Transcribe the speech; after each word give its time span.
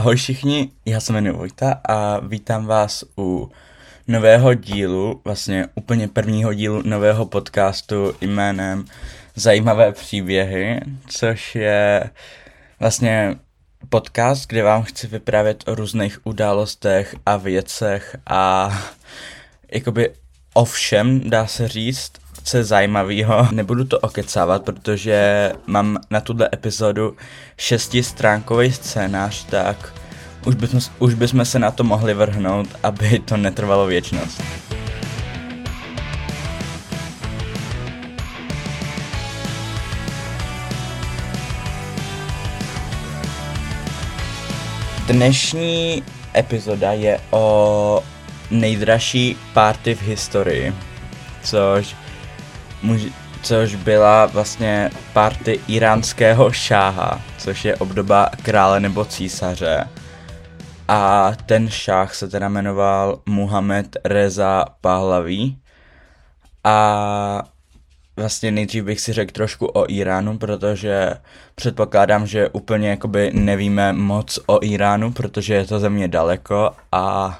Ahoj 0.00 0.16
všichni, 0.16 0.70
já 0.86 1.00
se 1.00 1.12
jmenuji 1.12 1.36
Vojta 1.36 1.80
a 1.88 2.20
vítám 2.20 2.66
vás 2.66 3.04
u 3.18 3.50
nového 4.08 4.54
dílu, 4.54 5.20
vlastně 5.24 5.66
úplně 5.74 6.08
prvního 6.08 6.54
dílu 6.54 6.82
nového 6.84 7.26
podcastu 7.26 8.14
jménem 8.20 8.84
Zajímavé 9.34 9.92
příběhy, 9.92 10.80
což 11.06 11.54
je 11.54 12.10
vlastně 12.80 13.36
podcast, 13.88 14.48
kde 14.48 14.62
vám 14.62 14.82
chci 14.82 15.06
vyprávět 15.06 15.68
o 15.68 15.74
různých 15.74 16.26
událostech 16.26 17.16
a 17.26 17.36
věcech 17.36 18.16
a 18.26 18.72
jakoby 19.72 20.10
o 20.54 20.64
všem, 20.64 21.30
dá 21.30 21.46
se 21.46 21.68
říct, 21.68 22.12
je 22.54 22.64
zajímavého. 22.64 23.48
Nebudu 23.52 23.84
to 23.84 23.98
okecávat, 23.98 24.62
protože 24.62 25.52
mám 25.66 25.98
na 26.10 26.20
tuhle 26.20 26.48
epizodu 26.54 27.16
šestistránkový 27.58 28.72
scénář, 28.72 29.44
tak 29.44 29.92
už 30.46 30.54
bychom, 30.54 30.80
už 30.98 31.14
bychom 31.14 31.44
se 31.44 31.58
na 31.58 31.70
to 31.70 31.84
mohli 31.84 32.14
vrhnout, 32.14 32.68
aby 32.82 33.18
to 33.18 33.36
netrvalo 33.36 33.86
věčnost. 33.86 34.42
Dnešní 45.06 46.02
epizoda 46.36 46.92
je 46.92 47.20
o 47.30 48.02
nejdražší 48.50 49.36
party 49.52 49.94
v 49.94 50.02
historii, 50.02 50.74
což, 51.42 51.96
muž, 52.82 53.06
což 53.42 53.74
byla 53.74 54.26
vlastně 54.26 54.90
party 55.12 55.60
iránského 55.68 56.52
šáha, 56.52 57.20
což 57.38 57.64
je 57.64 57.76
obdoba 57.76 58.30
krále 58.42 58.80
nebo 58.80 59.04
císaře. 59.04 59.88
A 60.88 61.32
ten 61.46 61.68
šách 61.68 62.14
se 62.14 62.28
teda 62.28 62.48
jmenoval 62.48 63.20
Muhammed 63.26 63.96
Reza 64.04 64.64
Pahlaví. 64.80 65.58
A 66.64 67.42
vlastně 68.16 68.50
nejdřív 68.50 68.84
bych 68.84 69.00
si 69.00 69.12
řekl 69.12 69.32
trošku 69.32 69.66
o 69.66 69.90
Iránu, 69.90 70.38
protože 70.38 71.10
předpokládám, 71.54 72.26
že 72.26 72.48
úplně 72.48 72.90
jakoby 72.90 73.30
nevíme 73.34 73.92
moc 73.92 74.38
o 74.46 74.64
Iránu, 74.64 75.12
protože 75.12 75.54
je 75.54 75.66
to 75.66 75.78
země 75.78 76.08
daleko 76.08 76.70
a 76.92 77.38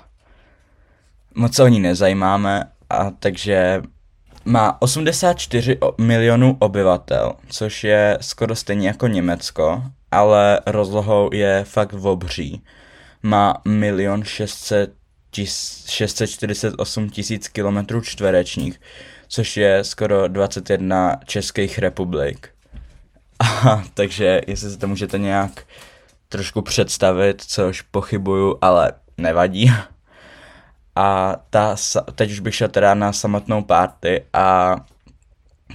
moc 1.34 1.54
se 1.54 1.62
o 1.62 1.68
ní 1.68 1.80
nezajímáme, 1.80 2.64
a 2.90 3.10
takže 3.10 3.82
má 4.44 4.82
84 4.82 5.78
milionů 5.98 6.56
obyvatel, 6.60 7.32
což 7.48 7.84
je 7.84 8.18
skoro 8.20 8.56
stejně 8.56 8.88
jako 8.88 9.06
Německo, 9.06 9.82
ale 10.10 10.60
rozlohou 10.66 11.30
je 11.32 11.64
fakt 11.64 11.92
obří. 11.92 12.62
Má 13.22 13.62
milion 13.64 14.24
600 14.24 15.00
648 15.32 17.10
tisíc 17.10 17.48
kilometrů 17.48 18.00
čtverečních, 18.00 18.80
což 19.28 19.56
je 19.56 19.84
skoro 19.84 20.28
21 20.28 21.16
českých 21.24 21.78
republik. 21.78 22.48
A, 23.38 23.84
takže 23.94 24.40
jestli 24.46 24.70
si 24.70 24.78
to 24.78 24.88
můžete 24.88 25.18
nějak 25.18 25.64
trošku 26.28 26.62
představit, 26.62 27.42
což 27.46 27.82
pochybuju, 27.82 28.58
ale 28.60 28.92
nevadí. 29.18 29.72
A 30.96 31.36
ta, 31.50 31.76
teď 32.14 32.30
už 32.30 32.40
bych 32.40 32.54
šel 32.54 32.68
teda 32.68 32.94
na 32.94 33.12
samotnou 33.12 33.62
party 33.62 34.24
a 34.32 34.76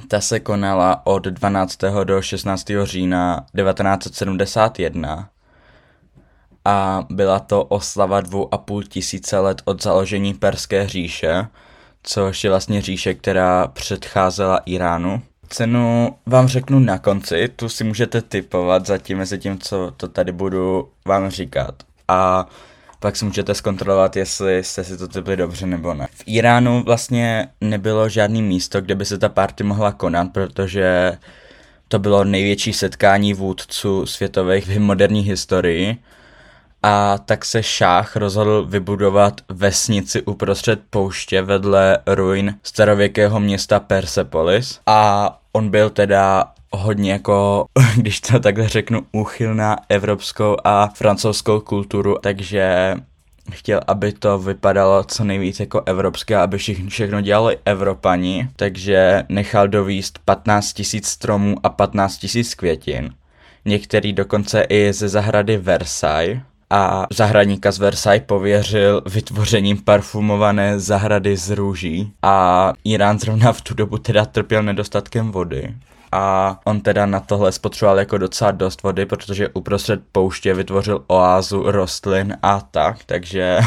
ta 0.07 0.21
se 0.21 0.39
konala 0.39 1.01
od 1.05 1.23
12. 1.23 1.77
do 2.03 2.21
16. 2.21 2.65
října 2.83 3.45
1971 3.55 5.29
a 6.65 7.05
byla 7.09 7.39
to 7.39 7.63
oslava 7.63 8.21
dvou 8.21 8.53
a 8.53 8.57
půl 8.57 8.83
tisíce 8.83 9.39
let 9.39 9.61
od 9.65 9.83
založení 9.83 10.33
Perské 10.33 10.87
říše, 10.87 11.47
což 12.03 12.43
je 12.43 12.49
vlastně 12.49 12.81
říše, 12.81 13.13
která 13.13 13.67
předcházela 13.67 14.57
Iránu. 14.65 15.21
Cenu 15.47 16.15
vám 16.25 16.47
řeknu 16.47 16.79
na 16.79 16.97
konci, 16.97 17.47
tu 17.55 17.69
si 17.69 17.83
můžete 17.83 18.21
typovat 18.21 18.85
zatím 18.85 19.17
mezi 19.17 19.37
tím, 19.37 19.59
co 19.59 19.91
to 19.97 20.07
tady 20.07 20.31
budu 20.31 20.89
vám 21.05 21.29
říkat. 21.29 21.75
A 22.07 22.47
pak 22.99 23.15
si 23.15 23.25
můžete 23.25 23.53
zkontrolovat, 23.53 24.15
jestli 24.15 24.63
jste 24.63 24.83
si 24.83 24.97
to 24.97 25.07
typli 25.07 25.37
dobře 25.37 25.65
nebo 25.65 25.93
ne. 25.93 26.07
V 26.11 26.23
Iránu 26.25 26.83
vlastně 26.83 27.47
nebylo 27.61 28.09
žádný 28.09 28.41
místo, 28.41 28.81
kde 28.81 28.95
by 28.95 29.05
se 29.05 29.17
ta 29.17 29.29
party 29.29 29.63
mohla 29.63 29.91
konat, 29.91 30.27
protože 30.31 31.17
to 31.87 31.99
bylo 31.99 32.23
největší 32.23 32.73
setkání 32.73 33.33
vůdců 33.33 34.05
světových 34.05 34.67
v 34.67 34.79
moderní 34.79 35.21
historii 35.21 35.97
a 36.83 37.17
tak 37.17 37.45
se 37.45 37.63
šách 37.63 38.15
rozhodl 38.15 38.65
vybudovat 38.65 39.41
vesnici 39.49 40.21
uprostřed 40.21 40.79
pouště 40.89 41.41
vedle 41.41 41.97
ruin 42.07 42.55
starověkého 42.63 43.39
města 43.39 43.79
Persepolis 43.79 44.79
a 44.85 45.29
on 45.51 45.69
byl 45.69 45.89
teda 45.89 46.51
hodně 46.75 47.11
jako, 47.11 47.65
když 47.95 48.21
to 48.21 48.39
takhle 48.39 48.67
řeknu, 48.67 49.01
úchyl 49.11 49.55
na 49.55 49.77
evropskou 49.89 50.57
a 50.63 50.87
francouzskou 50.87 51.59
kulturu, 51.59 52.15
takže 52.21 52.95
chtěl, 53.51 53.79
aby 53.87 54.11
to 54.11 54.39
vypadalo 54.39 55.03
co 55.03 55.23
nejvíc 55.23 55.59
jako 55.59 55.81
evropské, 55.85 56.37
aby 56.37 56.57
všichni 56.57 56.89
všechno 56.89 57.21
dělali 57.21 57.57
Evropani, 57.65 58.49
takže 58.55 59.23
nechal 59.29 59.67
dovíst 59.67 60.19
15 60.25 60.79
000 60.93 61.03
stromů 61.03 61.55
a 61.63 61.69
15 61.69 62.25
000 62.35 62.47
květin. 62.57 63.09
Některý 63.65 64.13
dokonce 64.13 64.61
i 64.69 64.93
ze 64.93 65.09
zahrady 65.09 65.57
Versailles. 65.57 66.39
A 66.69 67.05
zahradníka 67.13 67.71
z 67.71 67.79
Versailles 67.79 68.23
pověřil 68.25 69.01
vytvořením 69.05 69.77
parfumované 69.77 70.79
zahrady 70.79 71.37
z 71.37 71.49
růží. 71.49 72.11
A 72.21 72.73
Irán 72.83 73.19
zrovna 73.19 73.53
v 73.53 73.61
tu 73.61 73.73
dobu 73.73 73.97
teda 73.97 74.25
trpěl 74.25 74.63
nedostatkem 74.63 75.31
vody 75.31 75.73
a 76.15 76.59
on 76.65 76.81
teda 76.81 77.05
na 77.05 77.19
tohle 77.19 77.51
spotřeboval 77.51 77.99
jako 77.99 78.17
docela 78.17 78.51
dost 78.51 78.83
vody, 78.83 79.05
protože 79.05 79.49
uprostřed 79.49 79.99
pouště 80.11 80.53
vytvořil 80.53 81.03
oázu 81.07 81.71
rostlin 81.71 82.37
a 82.43 82.61
tak, 82.61 83.03
takže 83.05 83.59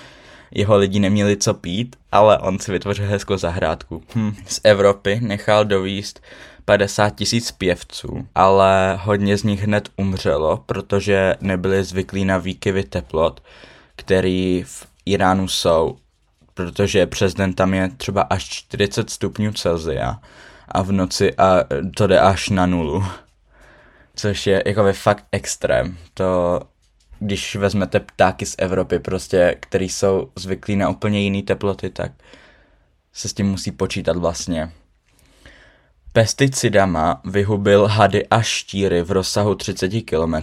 jeho 0.50 0.76
lidi 0.76 1.00
neměli 1.00 1.36
co 1.36 1.54
pít, 1.54 1.96
ale 2.12 2.38
on 2.38 2.58
si 2.58 2.72
vytvořil 2.72 3.06
hezkou 3.06 3.36
zahrádku. 3.36 4.02
Hm. 4.14 4.34
Z 4.46 4.60
Evropy 4.64 5.20
nechal 5.22 5.64
dovíst 5.64 6.22
50 6.64 7.10
tisíc 7.10 7.52
pěvců, 7.52 8.28
ale 8.34 8.98
hodně 9.02 9.38
z 9.38 9.42
nich 9.42 9.62
hned 9.62 9.88
umřelo, 9.96 10.62
protože 10.66 11.34
nebyli 11.40 11.84
zvyklí 11.84 12.24
na 12.24 12.38
výkyvy 12.38 12.84
teplot, 12.84 13.42
který 13.96 14.64
v 14.66 14.86
Iránu 15.06 15.48
jsou, 15.48 15.96
protože 16.54 17.06
přes 17.06 17.34
den 17.34 17.54
tam 17.54 17.74
je 17.74 17.90
třeba 17.96 18.22
až 18.22 18.44
40 18.44 19.10
stupňů 19.10 19.52
Celsia 19.52 20.20
a 20.68 20.82
v 20.82 20.92
noci 20.92 21.34
a 21.34 21.64
to 21.96 22.06
jde 22.06 22.20
až 22.20 22.48
na 22.48 22.66
nulu. 22.66 23.04
Což 24.16 24.46
je 24.46 24.62
jako 24.66 24.92
fakt 24.92 25.24
extrém. 25.32 25.96
To, 26.14 26.60
když 27.18 27.56
vezmete 27.56 28.00
ptáky 28.00 28.46
z 28.46 28.54
Evropy 28.58 28.98
prostě, 28.98 29.56
který 29.60 29.88
jsou 29.88 30.30
zvyklí 30.36 30.76
na 30.76 30.88
úplně 30.88 31.20
jiné 31.20 31.42
teploty, 31.42 31.90
tak 31.90 32.12
se 33.12 33.28
s 33.28 33.32
tím 33.32 33.46
musí 33.46 33.70
počítat 33.72 34.16
vlastně. 34.16 34.72
Pesticidama 36.12 37.20
vyhubil 37.24 37.86
hady 37.86 38.26
a 38.26 38.42
štíry 38.42 39.02
v 39.02 39.10
rozsahu 39.10 39.54
30 39.54 39.88
km, 39.88 40.34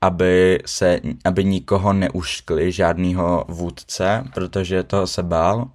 aby, 0.00 0.58
se, 0.66 1.00
aby 1.24 1.44
nikoho 1.44 1.92
neuškli, 1.92 2.72
žádného 2.72 3.44
vůdce, 3.48 4.24
protože 4.34 4.82
toho 4.82 5.06
se 5.06 5.22
bál, 5.22 5.70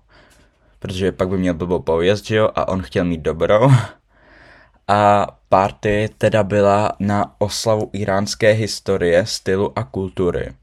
protože 0.80 1.12
pak 1.12 1.30
by 1.30 1.38
měl 1.38 1.54
blbou 1.54 1.80
pověst, 1.80 2.26
že 2.26 2.36
jo, 2.36 2.50
a 2.56 2.68
on 2.68 2.82
chtěl 2.82 3.06
mít 3.06 3.22
dobro. 3.22 3.72
A 4.88 5.28
party 5.50 6.10
teda 6.18 6.44
byla 6.44 6.92
na 7.00 7.36
oslavu 7.38 7.90
iránské 7.94 8.52
historie, 8.52 9.26
stylu 9.26 9.80
a 9.80 9.84
kultury. 9.84 10.54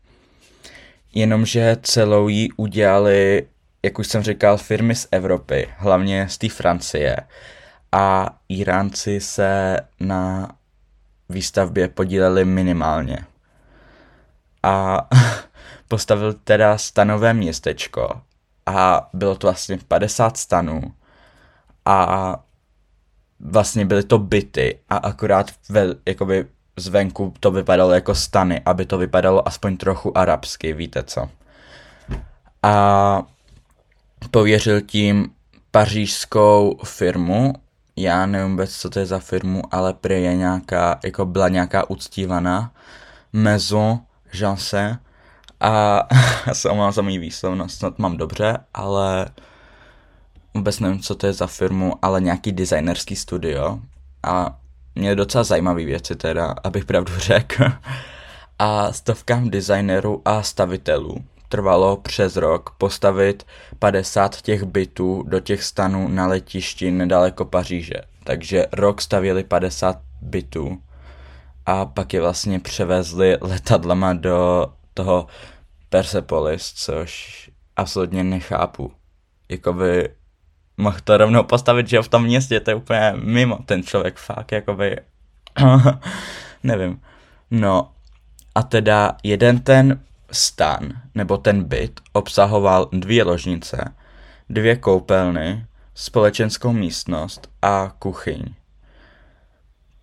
Jenomže 1.14 1.76
celou 1.82 2.28
jí 2.28 2.52
udělali, 2.52 3.46
jak 3.82 3.98
už 3.98 4.06
jsem 4.06 4.22
říkal, 4.22 4.56
firmy 4.58 4.94
z 4.94 5.08
Evropy, 5.10 5.68
hlavně 5.76 6.28
z 6.28 6.38
té 6.38 6.48
Francie 6.48 7.16
a 7.92 8.36
Iránci 8.48 9.20
se 9.20 9.80
na 10.00 10.52
výstavbě 11.28 11.88
podíleli 11.88 12.44
minimálně. 12.44 13.18
A 14.62 15.08
postavil 15.88 16.32
teda 16.32 16.78
stanové 16.78 17.34
městečko 17.34 18.20
a 18.66 19.08
bylo 19.12 19.34
to 19.34 19.46
vlastně 19.46 19.78
50 19.88 20.36
stanů. 20.36 20.82
A 21.84 22.36
vlastně 23.40 23.84
byly 23.86 24.02
to 24.02 24.18
byty 24.18 24.78
a 24.88 24.96
akorát 24.96 25.50
ve, 25.68 25.86
jakoby 26.06 26.46
zvenku 26.76 27.34
to 27.40 27.50
vypadalo 27.50 27.92
jako 27.92 28.14
stany, 28.14 28.62
aby 28.64 28.86
to 28.86 28.98
vypadalo 28.98 29.48
aspoň 29.48 29.76
trochu 29.76 30.18
arabsky, 30.18 30.72
víte 30.72 31.02
co. 31.02 31.28
A 32.62 33.22
pověřil 34.30 34.80
tím 34.80 35.30
pařížskou 35.70 36.78
firmu, 36.84 37.52
já 37.96 38.26
nevím 38.26 38.50
vůbec, 38.50 38.76
co 38.76 38.90
to 38.90 38.98
je 38.98 39.06
za 39.06 39.18
firmu, 39.18 39.62
ale 39.70 39.94
prý 39.94 40.22
je 40.22 40.36
nějaká, 40.36 41.00
jako 41.04 41.26
byla 41.26 41.48
nějaká 41.48 41.90
uctívaná 41.90 42.72
Maison 43.32 44.00
Janse 44.34 44.98
A 45.64 46.06
já 46.46 46.54
se 46.54 46.70
omlouvám 46.70 46.92
za 46.92 47.02
můj 47.02 47.18
výslovnost, 47.18 47.78
snad 47.78 47.98
mám 47.98 48.16
dobře, 48.16 48.58
ale 48.74 49.26
vůbec 50.54 50.80
nevím, 50.80 51.00
co 51.00 51.14
to 51.14 51.26
je 51.26 51.32
za 51.32 51.46
firmu, 51.46 51.92
ale 52.02 52.20
nějaký 52.20 52.52
designerský 52.52 53.16
studio. 53.16 53.78
A 54.22 54.58
měli 54.94 55.16
docela 55.16 55.44
zajímavé 55.44 55.84
věci 55.84 56.16
teda, 56.16 56.54
abych 56.64 56.84
pravdu 56.84 57.12
řekl. 57.18 57.64
A 58.58 58.92
stovkám 58.92 59.50
designerů 59.50 60.22
a 60.24 60.42
stavitelů 60.42 61.24
trvalo 61.48 61.96
přes 61.96 62.36
rok 62.36 62.70
postavit 62.78 63.46
50 63.78 64.42
těch 64.42 64.62
bytů 64.62 65.24
do 65.26 65.40
těch 65.40 65.62
stanů 65.62 66.08
na 66.08 66.26
letišti 66.26 66.90
nedaleko 66.90 67.44
Paříže. 67.44 68.00
Takže 68.24 68.66
rok 68.72 69.02
stavěli 69.02 69.44
50 69.44 69.98
bytů 70.20 70.78
a 71.66 71.84
pak 71.84 72.14
je 72.14 72.20
vlastně 72.20 72.60
převezli 72.60 73.36
letadlama 73.40 74.12
do 74.12 74.66
toho 74.94 75.26
Persepolis, 75.94 76.72
což 76.72 77.50
absolutně 77.76 78.24
nechápu. 78.24 78.92
Jakoby 79.48 80.08
mohl 80.76 80.98
to 81.04 81.16
rovnou 81.16 81.42
postavit, 81.42 81.88
že 81.88 82.02
v 82.02 82.08
tom 82.08 82.24
městě 82.24 82.60
to 82.60 82.70
je 82.70 82.74
úplně 82.74 83.12
mimo 83.16 83.58
ten 83.66 83.82
člověk, 83.82 84.16
fakt, 84.16 84.52
jakoby, 84.52 84.96
nevím. 86.62 87.00
No 87.50 87.92
a 88.54 88.62
teda 88.62 89.16
jeden 89.22 89.60
ten 89.60 90.00
stan, 90.30 90.80
nebo 91.14 91.36
ten 91.36 91.64
byt, 91.64 92.00
obsahoval 92.12 92.88
dvě 92.92 93.24
ložnice, 93.24 93.94
dvě 94.50 94.76
koupelny, 94.76 95.66
společenskou 95.94 96.72
místnost 96.72 97.50
a 97.62 97.92
kuchyň. 97.98 98.44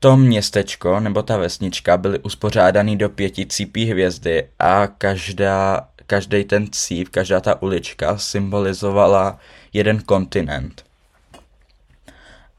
To 0.04 0.18
městečko 0.18 1.00
nebo 1.00 1.24
ta 1.24 1.38
vesnička 1.38 1.98
byly 1.98 2.20
uspořádaný 2.20 2.98
do 2.98 3.10
pěti 3.10 3.46
cípí 3.46 3.86
hvězdy 3.86 4.48
a 4.60 4.88
každá, 4.88 5.88
každý 6.08 6.44
ten 6.44 6.68
cíp, 6.72 7.10
každá 7.10 7.40
ta 7.40 7.62
ulička 7.62 8.18
symbolizovala 8.18 9.40
jeden 9.74 10.00
kontinent. 10.00 10.86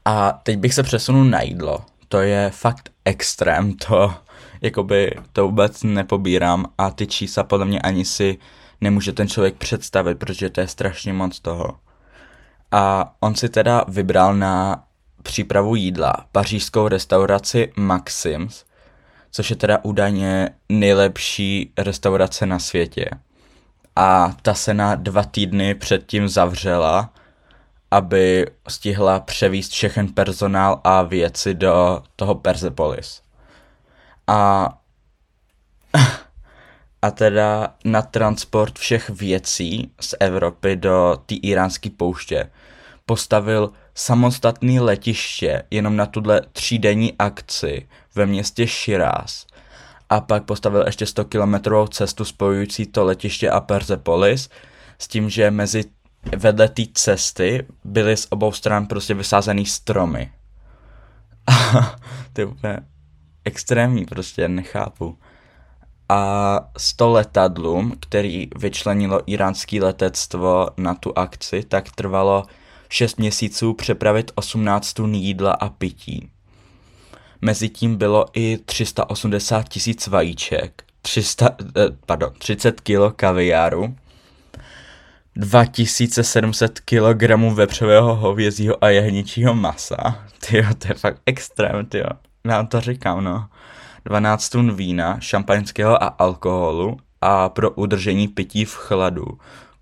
A 0.05 0.31
teď 0.31 0.57
bych 0.57 0.73
se 0.73 0.83
přesunul 0.83 1.25
na 1.25 1.41
jídlo. 1.41 1.85
To 2.07 2.21
je 2.21 2.49
fakt 2.49 2.89
extrém, 3.05 3.73
to 3.73 4.13
jakoby 4.61 5.11
to 5.33 5.45
vůbec 5.45 5.83
nepobírám 5.83 6.65
a 6.77 6.91
ty 6.91 7.07
čísla 7.07 7.43
podle 7.43 7.65
mě 7.65 7.81
ani 7.81 8.05
si 8.05 8.37
nemůže 8.81 9.11
ten 9.11 9.27
člověk 9.27 9.55
představit, 9.55 10.15
protože 10.15 10.49
to 10.49 10.61
je 10.61 10.67
strašně 10.67 11.13
moc 11.13 11.39
toho. 11.39 11.77
A 12.71 13.13
on 13.19 13.35
si 13.35 13.49
teda 13.49 13.85
vybral 13.87 14.35
na 14.35 14.83
přípravu 15.23 15.75
jídla 15.75 16.13
pařížskou 16.31 16.87
restauraci 16.87 17.71
Maxims, 17.75 18.65
což 19.31 19.49
je 19.49 19.55
teda 19.55 19.79
údajně 19.83 20.49
nejlepší 20.69 21.73
restaurace 21.77 22.45
na 22.45 22.59
světě. 22.59 23.09
A 23.95 24.35
ta 24.41 24.53
se 24.53 24.73
na 24.73 24.95
dva 24.95 25.23
týdny 25.23 25.75
předtím 25.75 26.29
zavřela, 26.29 27.13
aby 27.91 28.47
stihla 28.67 29.19
převíst 29.19 29.71
všechen 29.71 30.07
personál 30.07 30.81
a 30.83 31.01
věci 31.01 31.53
do 31.53 32.03
toho 32.15 32.35
Persepolis. 32.35 33.21
A 34.27 34.69
a 37.01 37.11
teda 37.11 37.75
na 37.85 38.01
transport 38.01 38.79
všech 38.79 39.09
věcí 39.09 39.91
z 39.99 40.15
Evropy 40.19 40.75
do 40.75 41.17
té 41.25 41.35
iránské 41.35 41.89
pouště 41.89 42.49
postavil 43.05 43.71
samostatný 43.95 44.79
letiště 44.79 45.63
jenom 45.71 45.95
na 45.95 46.05
tuhle 46.05 46.41
třídenní 46.51 47.13
akci 47.19 47.87
ve 48.15 48.25
městě 48.25 48.67
Shiraz 48.67 49.45
a 50.09 50.21
pak 50.21 50.43
postavil 50.43 50.83
ještě 50.85 51.05
100 51.05 51.25
kilometrovou 51.25 51.87
cestu 51.87 52.25
spojující 52.25 52.85
to 52.85 53.05
letiště 53.05 53.49
a 53.49 53.59
Persepolis 53.59 54.49
s 54.99 55.07
tím, 55.07 55.29
že 55.29 55.51
mezi 55.51 55.83
vedle 56.37 56.69
té 56.69 56.83
cesty 56.93 57.65
byly 57.83 58.17
z 58.17 58.27
obou 58.29 58.51
stran 58.51 58.85
prostě 58.85 59.13
vysázený 59.13 59.65
stromy. 59.65 60.31
to 62.33 62.41
je 62.41 62.45
úplně 62.45 62.79
extrémní, 63.45 64.05
prostě 64.05 64.47
nechápu. 64.47 65.17
A 66.09 66.59
s 66.77 66.93
to 66.93 67.09
letadlům, 67.09 67.95
který 67.99 68.49
vyčlenilo 68.55 69.21
iránský 69.25 69.81
letectvo 69.81 70.67
na 70.77 70.93
tu 70.93 71.17
akci, 71.17 71.63
tak 71.63 71.91
trvalo 71.91 72.43
6 72.93 73.19
měsíců 73.19 73.73
přepravit 73.73 74.31
18 74.35 74.93
tun 74.93 75.15
jídla 75.15 75.51
a 75.51 75.69
pití. 75.69 76.29
Mezitím 77.41 77.95
bylo 77.95 78.25
i 78.33 78.57
380 78.65 79.69
tisíc 79.69 80.07
vajíček, 80.07 80.83
300, 81.01 81.49
eh, 81.77 81.81
pardon, 82.05 82.33
30 82.37 82.81
kilo 82.81 83.11
kaviáru, 83.11 83.95
2700 85.35 86.79
kg 86.79 87.53
vepřového 87.53 88.15
hovězího 88.15 88.83
a 88.83 88.89
jehničího 88.89 89.53
masa. 89.53 89.95
Tyjo, 90.49 90.73
to 90.77 90.87
je 90.87 90.93
fakt 90.93 91.21
extrém, 91.25 91.85
tyjo. 91.85 92.09
Já 92.47 92.63
to 92.63 92.81
říkám, 92.81 93.23
no. 93.23 93.47
12 94.05 94.49
tun 94.49 94.75
vína, 94.75 95.19
šampaňského 95.19 96.03
a 96.03 96.07
alkoholu 96.07 96.97
a 97.21 97.49
pro 97.49 97.71
udržení 97.71 98.27
pití 98.27 98.65
v 98.65 98.75
chladu 98.75 99.27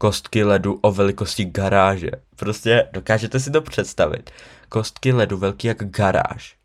kostky 0.01 0.43
ledu 0.43 0.79
o 0.81 0.91
velikosti 0.91 1.45
garáže. 1.45 2.11
Prostě 2.35 2.87
dokážete 2.93 3.39
si 3.39 3.51
to 3.51 3.61
představit. 3.61 4.31
Kostky 4.69 5.13
ledu 5.13 5.37
velký 5.37 5.67
jak 5.67 5.83
garáž. 5.83 6.55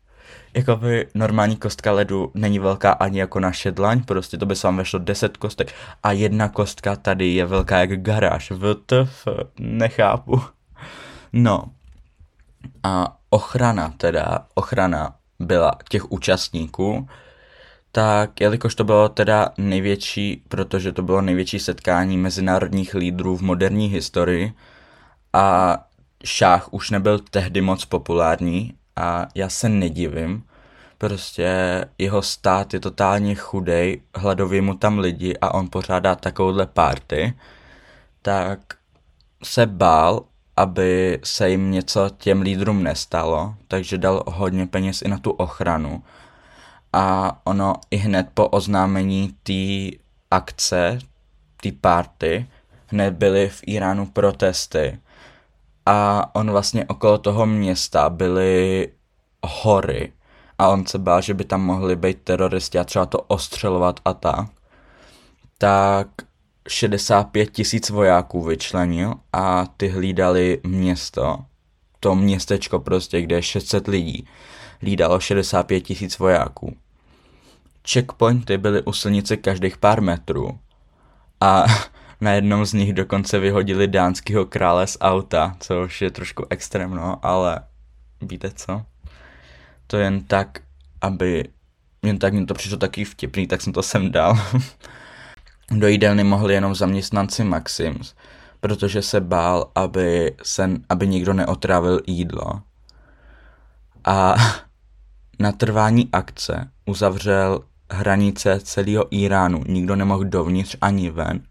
Jakoby 0.53 1.07
normální 1.15 1.55
kostka 1.55 1.91
ledu 1.91 2.31
není 2.33 2.59
velká 2.59 2.91
ani 2.91 3.19
jako 3.19 3.39
naše 3.39 3.71
dlaň, 3.71 4.03
prostě 4.03 4.37
to 4.37 4.45
by 4.45 4.55
se 4.55 4.67
vám 4.67 4.77
vešlo 4.77 4.99
10 4.99 5.37
kostek 5.37 5.73
a 6.03 6.11
jedna 6.11 6.49
kostka 6.49 6.95
tady 6.95 7.27
je 7.27 7.45
velká 7.45 7.77
jak 7.79 8.01
garáž. 8.01 8.51
VTF, 8.51 9.27
nechápu. 9.59 10.41
No. 11.33 11.63
A 12.83 13.17
ochrana 13.29 13.93
teda, 13.97 14.45
ochrana 14.53 15.15
byla 15.39 15.71
těch 15.89 16.11
účastníků, 16.11 17.07
tak 17.97 18.41
jelikož 18.41 18.75
to 18.75 18.83
bylo 18.83 19.09
teda 19.09 19.49
největší, 19.57 20.43
protože 20.47 20.91
to 20.91 21.01
bylo 21.01 21.21
největší 21.21 21.59
setkání 21.59 22.17
mezinárodních 22.17 22.95
lídrů 22.95 23.37
v 23.37 23.41
moderní 23.41 23.87
historii 23.87 24.53
a 25.33 25.77
šách 26.25 26.73
už 26.73 26.89
nebyl 26.89 27.19
tehdy 27.19 27.61
moc 27.61 27.85
populární 27.85 28.73
a 28.95 29.27
já 29.35 29.49
se 29.49 29.69
nedivím, 29.69 30.43
prostě 30.97 31.49
jeho 31.97 32.21
stát 32.21 32.73
je 32.73 32.79
totálně 32.79 33.35
chudej, 33.35 34.01
hladově 34.15 34.61
mu 34.61 34.73
tam 34.73 34.99
lidi 34.99 35.37
a 35.41 35.53
on 35.53 35.69
pořádá 35.69 36.15
takovouhle 36.15 36.65
party, 36.65 37.33
tak 38.21 38.59
se 39.43 39.65
bál, 39.65 40.23
aby 40.57 41.19
se 41.23 41.49
jim 41.49 41.71
něco 41.71 42.09
těm 42.17 42.41
lídrům 42.41 42.83
nestalo, 42.83 43.55
takže 43.67 43.97
dal 43.97 44.23
hodně 44.27 44.67
peněz 44.67 45.01
i 45.01 45.07
na 45.07 45.17
tu 45.17 45.31
ochranu 45.31 46.03
a 46.93 47.39
ono 47.43 47.75
i 47.91 47.97
hned 47.97 48.27
po 48.33 48.47
oznámení 48.47 49.35
té 49.43 49.97
akce, 50.31 50.99
té 51.61 51.71
party, 51.81 52.47
hned 52.87 53.13
byly 53.13 53.49
v 53.49 53.61
Iránu 53.65 54.05
protesty 54.05 54.99
a 55.85 56.29
on 56.35 56.51
vlastně 56.51 56.85
okolo 56.85 57.17
toho 57.17 57.45
města 57.45 58.09
byly 58.09 58.87
hory 59.45 60.13
a 60.57 60.67
on 60.67 60.85
se 60.85 60.97
bál, 60.97 61.21
že 61.21 61.33
by 61.33 61.43
tam 61.43 61.61
mohli 61.61 61.95
být 61.95 62.21
teroristi 62.23 62.79
a 62.79 62.83
třeba 62.83 63.05
to 63.05 63.21
ostřelovat 63.21 63.99
a 64.05 64.13
tak. 64.13 64.47
Tak 65.57 66.07
65 66.67 67.51
tisíc 67.51 67.89
vojáků 67.89 68.43
vyčlenil 68.43 69.13
a 69.33 69.65
ty 69.77 69.87
hlídali 69.87 70.61
město. 70.63 71.37
To 71.99 72.15
městečko 72.15 72.79
prostě, 72.79 73.21
kde 73.21 73.35
je 73.35 73.43
600 73.43 73.87
lidí 73.87 74.27
hlídalo 74.81 75.19
65 75.19 75.81
tisíc 75.81 76.19
vojáků. 76.19 76.77
Checkpointy 77.91 78.57
byly 78.57 78.83
u 78.83 78.93
silnice 78.93 79.37
každých 79.37 79.77
pár 79.77 80.01
metrů. 80.01 80.59
A 81.41 81.65
na 82.21 82.31
jednom 82.31 82.65
z 82.65 82.73
nich 82.73 82.93
dokonce 82.93 83.39
vyhodili 83.39 83.87
dánského 83.87 84.45
krále 84.45 84.87
z 84.87 84.97
auta, 85.01 85.55
což 85.59 86.01
je 86.01 86.11
trošku 86.11 86.45
extrémno, 86.49 87.25
ale 87.25 87.59
víte 88.21 88.51
co? 88.51 88.81
To 89.87 89.97
jen 89.97 90.23
tak, 90.23 90.59
aby 91.01 91.43
jen 92.03 92.19
tak 92.19 92.33
mi 92.33 92.45
to 92.45 92.53
přišlo 92.53 92.77
taky 92.77 93.05
vtipný, 93.05 93.47
tak 93.47 93.61
jsem 93.61 93.73
to 93.73 93.83
sem 93.83 94.11
dal. 94.11 94.39
Do 95.71 95.87
jídelny 95.87 96.23
mohli 96.23 96.53
jenom 96.53 96.75
zaměstnanci 96.75 97.43
Maxims, 97.43 98.15
protože 98.59 99.01
se 99.01 99.21
bál, 99.21 99.71
aby, 99.75 100.35
se, 100.43 100.71
aby 100.89 101.07
nikdo 101.07 101.33
neotrávil 101.33 102.01
jídlo. 102.07 102.61
A 104.05 104.35
na 105.39 105.51
trvání 105.51 106.09
akce 106.13 106.69
uzavřel 106.85 107.63
hranice 107.91 108.59
celého 108.59 109.07
Iránu. 109.09 109.63
Nikdo 109.67 109.95
nemohl 109.95 110.23
dovnitř 110.23 110.77
ani 110.81 111.09
ven. 111.09 111.41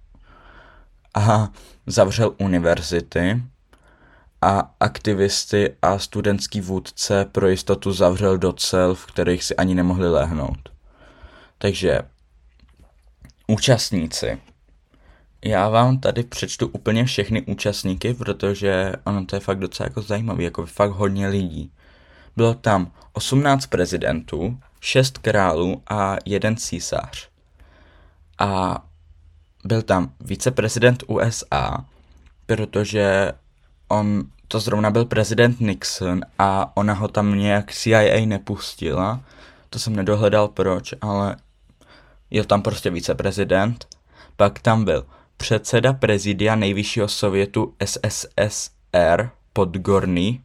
A 1.15 1.49
zavřel 1.87 2.35
univerzity 2.39 3.43
a 4.43 4.75
aktivisty 4.81 5.77
a 5.83 5.99
studentský 5.99 6.61
vůdce 6.61 7.25
pro 7.33 7.49
jistotu 7.49 7.93
zavřel 7.93 8.39
do 8.39 8.53
cel, 8.53 8.95
v 8.95 9.07
kterých 9.07 9.45
si 9.45 9.57
ani 9.57 9.75
nemohli 9.75 10.11
lehnout. 10.11 10.69
Takže 11.59 12.01
účastníci 13.47 14.39
Já 15.45 15.69
vám 15.69 15.99
tady 15.99 16.23
přečtu 16.23 16.67
úplně 16.67 17.05
všechny 17.05 17.43
účastníky, 17.43 18.15
protože 18.15 18.93
ono 19.05 19.27
to 19.27 19.37
je 19.37 19.41
fakt 19.41 19.59
docela 19.59 19.87
jako 19.87 20.03
zajímavé, 20.03 20.43
jako 20.43 20.67
fakt 20.67 20.91
hodně 20.91 21.29
lidí. 21.29 21.73
Bylo 22.37 22.55
tam 22.55 22.93
18 23.13 23.67
prezidentů, 23.67 24.59
6 24.81 25.19
králů 25.19 25.83
a 25.91 26.17
jeden 26.25 26.57
císař. 26.57 27.29
A 28.39 28.83
byl 29.65 29.83
tam 29.83 30.13
viceprezident 30.21 31.05
USA, 31.07 31.85
protože 32.47 33.33
on 33.89 34.25
to 34.49 34.61
zrovna 34.61 34.91
byl 34.91 35.05
prezident 35.05 35.61
Nixon 35.61 36.21
a 36.39 36.77
ona 36.77 36.95
ho 36.95 37.09
tam 37.09 37.39
nějak 37.39 37.73
CIA 37.73 38.27
nepustila. 38.27 39.21
To 39.71 39.79
jsem 39.79 39.97
nedohledal 39.97 40.49
proč, 40.49 40.95
ale 41.01 41.37
je 42.31 42.45
tam 42.45 42.63
prostě 42.63 42.91
viceprezident. 42.91 43.87
Pak 44.37 44.59
tam 44.59 44.85
byl 44.85 45.07
předseda 45.37 45.93
prezidia 45.93 46.55
nejvyššího 46.55 47.09
sovětu 47.09 47.75
SSSR 47.85 49.31
Podgorný 49.53 50.45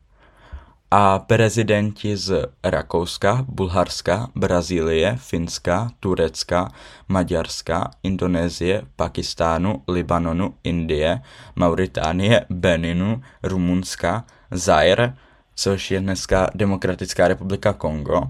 a 0.92 1.20
prezidenti 1.20 2.18
z 2.18 2.48
Rakouska, 2.64 3.46
Bulharska, 3.48 4.28
Brazílie, 4.36 5.16
Finska, 5.16 5.92
Turecka, 6.00 6.72
Maďarska, 7.08 7.92
Indonésie, 8.04 8.82
Pakistánu, 8.96 9.84
Libanonu, 9.88 10.54
Indie, 10.64 11.22
Mauritánie, 11.56 12.46
Beninu, 12.50 13.22
Rumunska, 13.44 14.26
Zaire, 14.52 15.14
což 15.56 15.92
je 15.92 16.00
dneska 16.00 16.50
Demokratická 16.56 17.28
republika 17.28 17.74
Kongo, 17.74 18.22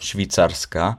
Švýcarska, 0.00 0.98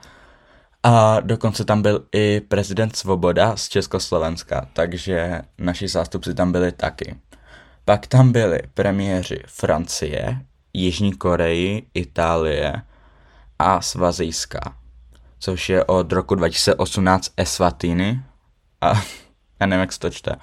a 0.83 1.19
dokonce 1.19 1.65
tam 1.65 1.81
byl 1.81 2.05
i 2.15 2.41
prezident 2.47 2.95
Svoboda 2.95 3.55
z 3.55 3.69
Československa, 3.69 4.67
takže 4.73 5.41
naši 5.57 5.87
zástupci 5.87 6.33
tam 6.33 6.51
byli 6.51 6.71
taky. 6.71 7.15
Pak 7.85 8.07
tam 8.07 8.31
byli 8.31 8.59
premiéři 8.73 9.39
Francie, 9.47 10.41
Jižní 10.73 11.13
Koreji, 11.13 11.87
Itálie 11.93 12.73
a 13.59 13.81
Svazijska, 13.81 14.75
což 15.39 15.69
je 15.69 15.83
od 15.83 16.11
roku 16.11 16.35
2018 16.35 17.33
Eswatini 17.37 18.23
a 18.81 18.93
já 19.59 19.67
nevím, 19.67 19.81
jak 19.81 19.93
se 19.93 19.99
to 19.99 20.09
čte. 20.09 20.35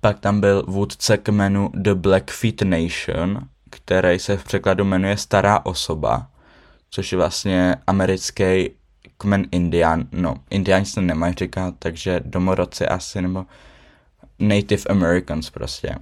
Pak 0.00 0.20
tam 0.20 0.40
byl 0.40 0.62
vůdce 0.66 1.16
kmenu 1.16 1.70
The 1.74 1.94
Blackfeet 1.94 2.62
Nation, 2.62 3.40
který 3.70 4.18
se 4.18 4.36
v 4.36 4.44
překladu 4.44 4.84
jmenuje 4.84 5.16
Stará 5.16 5.66
osoba, 5.66 6.30
což 6.90 7.12
je 7.12 7.18
vlastně 7.18 7.76
americký 7.86 8.70
kmen 9.18 9.46
Indian, 9.52 10.08
no, 10.12 10.34
Indiáni 10.50 10.86
se 10.86 11.00
nemají 11.00 11.34
říkat, 11.34 11.74
takže 11.78 12.20
domorodci 12.24 12.86
asi, 12.86 13.22
nebo 13.22 13.46
Native 14.38 14.82
Americans 14.90 15.50
prostě. 15.50 15.94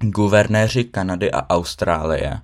Guvernéři 0.00 0.84
Kanady 0.84 1.32
a 1.32 1.50
Austrálie, 1.50 2.40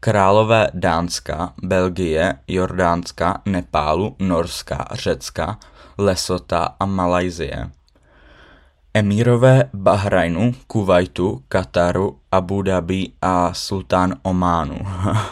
králové 0.00 0.68
Dánska, 0.74 1.52
Belgie, 1.62 2.34
Jordánska, 2.48 3.42
Nepálu, 3.46 4.16
Norska, 4.18 4.88
Řecka, 4.92 5.58
Lesota 5.98 6.74
a 6.80 6.86
Malajzie. 6.86 7.70
Emírové 8.94 9.70
Bahrajnu, 9.74 10.54
Kuwaitu, 10.66 11.42
Kataru, 11.48 12.18
Abu 12.32 12.62
Dhabi 12.62 13.12
a 13.22 13.54
sultán 13.54 14.14
Ománu. 14.22 14.78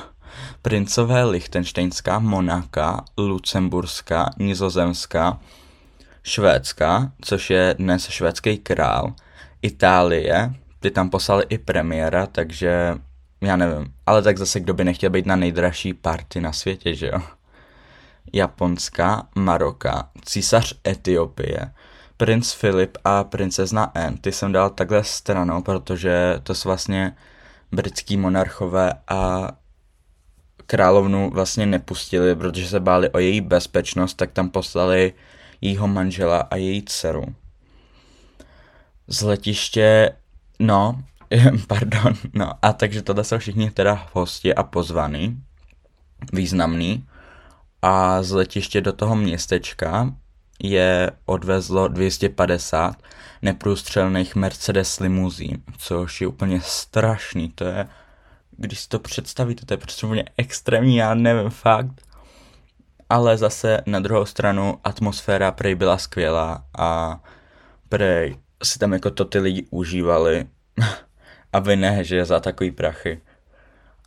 princové 0.62 1.24
Lichtenštejnská, 1.24 2.18
Monaka, 2.18 3.04
Lucemburská, 3.18 4.30
Nizozemská, 4.38 5.40
Švédska, 6.22 7.12
což 7.20 7.50
je 7.50 7.74
dnes 7.78 8.08
švédský 8.08 8.58
král, 8.58 9.12
Itálie, 9.62 10.54
ty 10.84 10.90
tam 10.90 11.10
poslali 11.10 11.44
i 11.48 11.58
premiéra, 11.58 12.26
takže 12.26 12.94
já 13.40 13.56
nevím, 13.56 13.94
ale 14.06 14.22
tak 14.22 14.38
zase 14.38 14.60
kdo 14.60 14.74
by 14.74 14.84
nechtěl 14.84 15.10
být 15.10 15.26
na 15.26 15.36
nejdražší 15.36 15.94
party 15.94 16.40
na 16.40 16.52
světě, 16.52 16.94
že 16.94 17.06
jo? 17.06 17.22
Japonska, 18.32 19.28
Maroka, 19.34 20.10
císař 20.24 20.74
Etiopie, 20.88 21.72
princ 22.16 22.52
Filip 22.52 22.98
a 23.04 23.24
princezna 23.24 23.84
Anne, 23.84 24.16
ty 24.20 24.32
jsem 24.32 24.52
dal 24.52 24.70
takhle 24.70 25.04
stranou, 25.04 25.62
protože 25.62 26.40
to 26.42 26.54
jsou 26.54 26.68
vlastně 26.68 27.16
britský 27.72 28.16
monarchové 28.16 28.92
a 29.08 29.48
královnu 30.66 31.30
vlastně 31.30 31.66
nepustili, 31.66 32.36
protože 32.36 32.68
se 32.68 32.80
báli 32.80 33.10
o 33.10 33.18
její 33.18 33.40
bezpečnost, 33.40 34.14
tak 34.14 34.32
tam 34.32 34.50
poslali 34.50 35.12
jejího 35.60 35.88
manžela 35.88 36.38
a 36.40 36.56
její 36.56 36.82
dceru. 36.82 37.24
Z 39.08 39.22
letiště, 39.22 40.16
no, 40.58 41.02
pardon, 41.66 42.14
no 42.32 42.52
a 42.62 42.72
takže 42.72 43.02
tohle 43.02 43.24
jsou 43.24 43.38
všichni 43.38 43.70
teda 43.70 44.06
hosti 44.12 44.54
a 44.54 44.62
pozvaný, 44.62 45.42
významný. 46.32 47.06
A 47.82 48.22
z 48.22 48.30
letiště 48.30 48.80
do 48.80 48.92
toho 48.92 49.16
městečka 49.16 50.14
je 50.62 51.10
odvezlo 51.26 51.88
250 51.88 52.96
neprůstřelných 53.42 54.36
Mercedes 54.36 55.00
limuzín, 55.00 55.62
což 55.78 56.20
je 56.20 56.26
úplně 56.26 56.60
strašný, 56.60 57.48
to 57.48 57.64
je 57.64 57.86
když 58.56 58.80
si 58.80 58.88
to 58.88 58.98
představíte, 58.98 59.66
to 59.66 59.74
je 59.74 59.78
prostě 59.78 60.06
úplně 60.06 60.24
extrémní, 60.36 60.96
já 60.96 61.14
nevím 61.14 61.50
fakt. 61.50 62.02
Ale 63.10 63.38
zase 63.38 63.82
na 63.86 64.00
druhou 64.00 64.24
stranu 64.24 64.78
atmosféra 64.84 65.52
prej 65.52 65.74
byla 65.74 65.98
skvělá 65.98 66.64
a 66.78 67.20
prej 67.88 68.36
si 68.62 68.78
tam 68.78 68.92
jako 68.92 69.10
to 69.10 69.24
ty 69.24 69.38
lidi 69.38 69.66
užívali 69.70 70.46
a 71.52 71.58
vy 71.58 71.76
ne, 71.76 72.04
že 72.04 72.24
za 72.24 72.40
takový 72.40 72.70
prachy. 72.70 73.20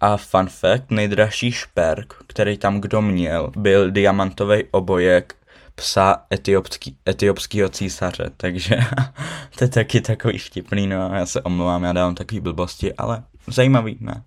A 0.01 0.17
fun 0.17 0.47
fact, 0.47 0.91
nejdražší 0.91 1.51
šperk, 1.51 2.13
který 2.27 2.57
tam 2.57 2.81
kdo 2.81 3.01
měl, 3.01 3.51
byl 3.55 3.91
diamantový 3.91 4.63
obojek 4.71 5.35
psa 5.75 6.25
etiopský, 6.33 6.97
etiopského 7.09 7.69
císaře, 7.69 8.29
takže 8.37 8.75
to 9.57 9.63
je 9.63 9.67
taky 9.67 10.01
takový 10.01 10.37
vtipný, 10.37 10.87
no 10.87 11.11
já 11.13 11.25
se 11.25 11.41
omlouvám, 11.41 11.83
já 11.83 11.93
dávám 11.93 12.15
takový 12.15 12.39
blbosti, 12.39 12.93
ale 12.93 13.23
zajímavý, 13.47 13.97
ne? 13.99 14.23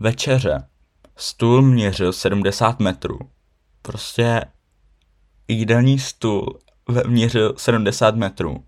Večeře. 0.00 0.66
Stůl 1.16 1.62
měřil 1.62 2.12
70 2.12 2.80
metrů. 2.80 3.18
Prostě 3.82 4.44
jídelní 5.48 5.98
stůl 5.98 6.58
měřil 7.06 7.54
70 7.56 8.16
metrů. 8.16 8.64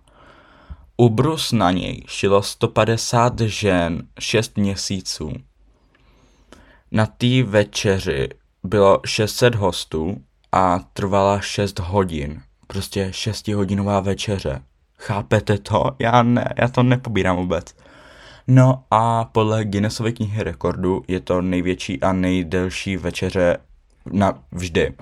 Ubrus 0.96 1.52
na 1.52 1.70
něj 1.70 2.04
šilo 2.06 2.42
150 2.42 3.40
žen 3.40 4.02
6 4.20 4.56
měsíců. 4.56 5.32
Na 6.90 7.06
té 7.06 7.42
večeři 7.42 8.28
bylo 8.64 9.00
600 9.06 9.54
hostů 9.54 10.16
a 10.52 10.78
trvala 10.92 11.40
6 11.40 11.78
hodin. 11.78 12.42
Prostě 12.66 13.08
6 13.10 13.48
hodinová 13.48 14.00
večeře. 14.00 14.62
Chápete 14.98 15.58
to? 15.58 15.84
Já 15.98 16.22
ne, 16.22 16.54
já 16.58 16.68
to 16.68 16.82
nepobírám 16.82 17.36
vůbec. 17.36 17.74
No 18.46 18.84
a 18.90 19.24
podle 19.24 19.64
Guinnessovy 19.64 20.12
knihy 20.12 20.42
rekordu 20.42 21.02
je 21.08 21.20
to 21.20 21.42
největší 21.42 22.00
a 22.00 22.12
nejdelší 22.12 22.96
večeře 22.96 23.56
na 24.12 24.42
vždy. 24.52 24.94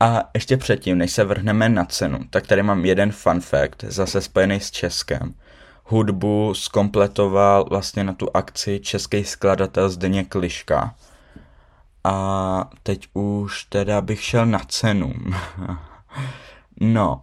A 0.00 0.30
ještě 0.34 0.56
předtím, 0.56 0.98
než 0.98 1.12
se 1.12 1.24
vrhneme 1.24 1.68
na 1.68 1.84
cenu, 1.84 2.18
tak 2.30 2.46
tady 2.46 2.62
mám 2.62 2.84
jeden 2.84 3.12
fun 3.12 3.40
fact, 3.40 3.84
zase 3.84 4.20
spojený 4.20 4.60
s 4.60 4.70
Českem. 4.70 5.34
Hudbu 5.84 6.54
skompletoval 6.54 7.64
vlastně 7.64 8.04
na 8.04 8.12
tu 8.12 8.36
akci 8.36 8.80
český 8.80 9.24
skladatel 9.24 9.90
Zdeněk 9.90 10.34
Liška. 10.34 10.94
A 12.04 12.70
teď 12.82 13.08
už 13.14 13.64
teda 13.64 14.00
bych 14.00 14.22
šel 14.22 14.46
na 14.46 14.58
cenu. 14.58 15.14
no, 16.80 17.22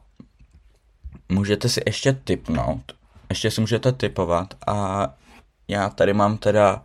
můžete 1.29 1.69
si 1.69 1.81
ještě 1.85 2.13
typnout, 2.13 2.93
ještě 3.29 3.51
si 3.51 3.61
můžete 3.61 3.91
typovat 3.91 4.53
a 4.67 5.07
já 5.67 5.89
tady 5.89 6.13
mám 6.13 6.37
teda 6.37 6.83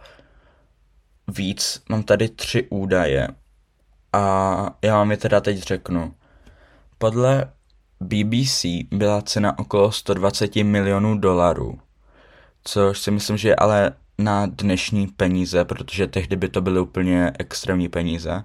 víc, 1.28 1.82
mám 1.88 2.02
tady 2.02 2.28
tři 2.28 2.66
údaje 2.70 3.28
a 4.12 4.76
já 4.82 4.96
vám 4.96 5.10
je 5.10 5.16
teda 5.16 5.40
teď 5.40 5.58
řeknu. 5.58 6.14
Podle 6.98 7.52
BBC 8.00 8.64
byla 8.90 9.22
cena 9.22 9.58
okolo 9.58 9.92
120 9.92 10.56
milionů 10.56 11.18
dolarů, 11.18 11.78
což 12.64 12.98
si 12.98 13.10
myslím, 13.10 13.36
že 13.36 13.48
je 13.48 13.56
ale 13.56 13.92
na 14.18 14.46
dnešní 14.46 15.06
peníze, 15.06 15.64
protože 15.64 16.06
tehdy 16.06 16.36
by 16.36 16.48
to 16.48 16.60
byly 16.60 16.80
úplně 16.80 17.32
extrémní 17.38 17.88
peníze. 17.88 18.44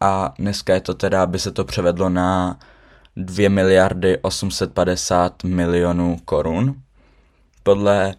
A 0.00 0.34
dneska 0.38 0.74
je 0.74 0.80
to 0.80 0.94
teda, 0.94 1.22
aby 1.22 1.38
se 1.38 1.52
to 1.52 1.64
převedlo 1.64 2.08
na 2.08 2.58
2 3.16 3.48
miliardy 3.50 4.18
850 4.18 5.44
milionů 5.44 6.16
korun, 6.24 6.74
podle 7.62 8.14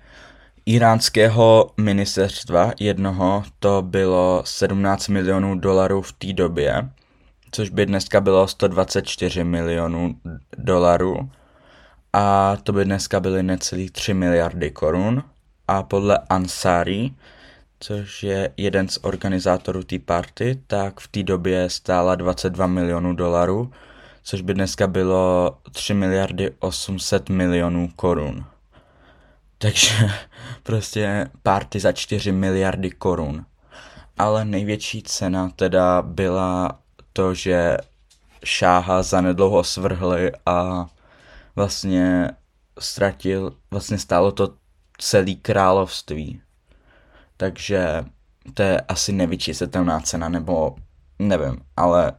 iránského 0.66 1.72
ministerstva 1.78 2.72
jednoho 2.80 3.44
to 3.60 3.82
bylo 3.82 4.42
17 4.46 5.08
milionů 5.08 5.60
dolarů 5.60 6.02
v 6.02 6.12
té 6.12 6.34
době, 6.34 6.90
což 7.52 7.70
by 7.70 7.86
dneska 7.86 8.22
bylo 8.22 8.48
124 8.48 9.44
milionů 9.44 10.16
dolarů. 10.58 11.30
a 12.14 12.58
to 12.64 12.74
by 12.74 12.86
dneska 12.86 13.20
byly 13.20 13.44
necelý 13.44 13.90
3 13.90 14.14
miliardy 14.14 14.72
korun 14.72 15.24
a 15.68 15.84
podle 15.84 16.20
Ansari, 16.30 17.12
což 17.80 18.24
je 18.24 18.52
jeden 18.58 18.88
z 18.88 19.00
organizátorů 19.02 19.84
té 19.84 20.00
party, 20.00 20.62
tak 20.68 21.00
v 21.00 21.08
té 21.08 21.24
době 21.24 21.70
stála 21.70 22.16
22 22.16 22.68
milionů 22.68 23.14
dolarů, 23.14 23.72
což 24.24 24.42
by 24.42 24.54
dneska 24.54 24.88
bylo 24.88 25.58
3 25.72 25.94
miliardy 25.94 26.52
800 26.60 27.30
milionů 27.30 27.90
korun. 27.96 28.46
Takže 29.64 30.10
prostě 30.64 31.28
party 31.44 31.80
za 31.80 31.92
4 31.92 32.32
miliardy 32.32 32.92
korun. 32.92 33.46
Ale 34.18 34.46
největší 34.46 35.04
cena 35.04 35.50
teda 35.56 36.02
byla 36.02 36.80
to, 37.14 37.34
že 37.34 37.78
šáha 38.46 39.04
zanedlouho 39.04 39.64
svrhli 39.64 40.32
a 40.46 40.88
vlastně 41.56 42.30
ztratil, 42.80 43.56
vlastně 43.72 43.98
stálo 43.98 44.32
to 44.32 44.54
celý 44.98 45.36
království. 45.36 46.42
Takže 47.38 48.06
to 48.54 48.64
je 48.64 48.82
asi 48.82 49.12
nevyčíslitelná 49.12 50.00
cena, 50.00 50.30
nebo 50.30 50.76
nevím, 51.20 51.62
ale 51.78 52.14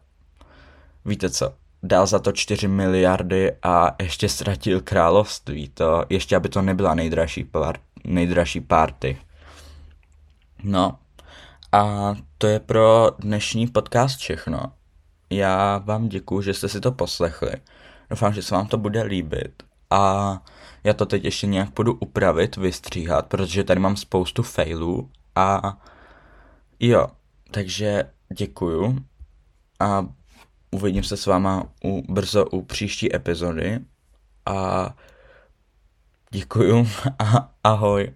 víte 1.04 1.30
co, 1.30 1.54
dal 1.84 2.06
za 2.06 2.18
to 2.18 2.32
4 2.32 2.68
miliardy 2.68 3.52
a 3.62 3.96
ještě 4.02 4.28
ztratil 4.28 4.80
království, 4.80 5.68
to 5.68 6.04
ještě 6.08 6.36
aby 6.36 6.48
to 6.48 6.62
nebyla 6.62 6.94
nejdražší, 6.94 7.44
par, 7.44 7.76
nejdražší 8.04 8.60
party. 8.60 9.18
No, 10.62 10.98
a 11.72 12.14
to 12.38 12.46
je 12.46 12.60
pro 12.60 13.10
dnešní 13.18 13.66
podcast 13.66 14.18
všechno. 14.18 14.72
Já 15.30 15.78
vám 15.78 16.08
děkuju, 16.08 16.42
že 16.42 16.54
jste 16.54 16.68
si 16.68 16.80
to 16.80 16.92
poslechli. 16.92 17.52
Doufám, 18.10 18.32
že 18.32 18.42
se 18.42 18.54
vám 18.54 18.66
to 18.66 18.78
bude 18.78 19.02
líbit. 19.02 19.62
A 19.90 20.38
já 20.84 20.94
to 20.94 21.06
teď 21.06 21.24
ještě 21.24 21.46
nějak 21.46 21.68
budu 21.74 21.94
upravit, 21.94 22.56
vystříhat, 22.56 23.26
protože 23.26 23.64
tady 23.64 23.80
mám 23.80 23.96
spoustu 23.96 24.42
failů. 24.42 25.10
A 25.36 25.78
jo, 26.80 27.06
takže 27.50 28.10
děkuju. 28.36 28.98
A 29.80 30.06
uvidím 30.74 31.02
se 31.04 31.16
s 31.16 31.26
váma 31.26 31.66
u, 31.84 32.12
brzo 32.12 32.46
u 32.46 32.62
příští 32.62 33.14
epizody. 33.14 33.80
A 34.46 34.90
děkuju 36.30 36.88
a 37.18 37.50
ahoj. 37.64 38.12